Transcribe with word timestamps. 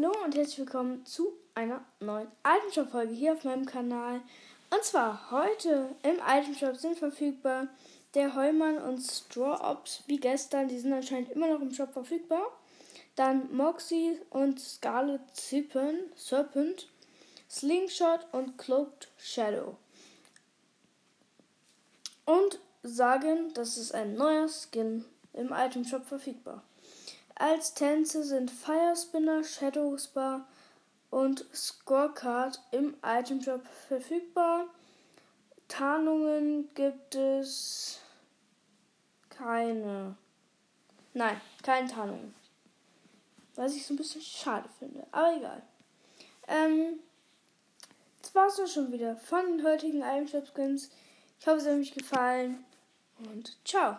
Hallo 0.00 0.14
und 0.24 0.34
herzlich 0.34 0.60
willkommen 0.60 1.04
zu 1.04 1.34
einer 1.54 1.84
neuen 1.98 2.28
Itemshop-Folge 2.42 3.12
hier 3.12 3.34
auf 3.34 3.44
meinem 3.44 3.66
Kanal. 3.66 4.22
Und 4.70 4.82
zwar 4.82 5.30
heute 5.30 5.94
im 6.02 6.16
Itemshop 6.26 6.76
sind 6.76 6.98
verfügbar 6.98 7.66
der 8.14 8.34
Heumann 8.34 8.78
und 8.78 9.00
Straw 9.00 9.62
Ops 9.62 10.02
wie 10.06 10.18
gestern. 10.18 10.68
Die 10.68 10.78
sind 10.78 10.94
anscheinend 10.94 11.32
immer 11.32 11.48
noch 11.48 11.60
im 11.60 11.74
Shop 11.74 11.92
verfügbar. 11.92 12.46
Dann 13.14 13.54
Moxie 13.54 14.18
und 14.30 14.58
Scarlet 14.58 15.20
Serpent, 15.34 16.88
Slingshot 17.50 18.26
und 18.32 18.56
Cloaked 18.56 19.08
Shadow. 19.18 19.76
Und 22.24 22.58
sagen, 22.82 23.52
das 23.52 23.76
ist 23.76 23.94
ein 23.94 24.14
neuer 24.14 24.48
Skin 24.48 25.04
im 25.34 25.52
Itemshop 25.52 26.06
verfügbar. 26.06 26.62
Als 27.40 27.72
Tänze 27.72 28.22
sind 28.22 28.50
Firespinner, 28.50 29.42
Shadowsbar 29.42 30.46
und 31.08 31.46
Scorecard 31.54 32.60
im 32.70 32.94
Itemshop 33.02 33.66
verfügbar. 33.88 34.66
Tarnungen 35.66 36.68
gibt 36.74 37.14
es 37.14 37.98
keine. 39.30 40.16
Nein, 41.14 41.40
keine 41.62 41.88
Tarnungen. 41.88 42.34
Was 43.54 43.74
ich 43.74 43.86
so 43.86 43.94
ein 43.94 43.96
bisschen 43.96 44.20
schade 44.20 44.68
finde. 44.78 45.06
Aber 45.10 45.34
egal. 45.34 45.62
Ähm, 46.46 47.00
das 48.20 48.34
war's 48.34 48.56
dann 48.56 48.68
schon 48.68 48.92
wieder 48.92 49.16
von 49.16 49.46
den 49.46 49.64
heutigen 49.64 50.02
Itemshop 50.02 50.46
Skins. 50.54 50.90
Ich 51.40 51.46
hoffe, 51.46 51.56
es 51.56 51.66
hat 51.66 51.72
euch 51.72 51.94
gefallen 51.94 52.66
und 53.32 53.56
ciao. 53.64 53.96